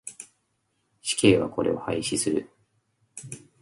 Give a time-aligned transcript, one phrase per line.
[1.03, 2.49] 死刑はこれを廃止する。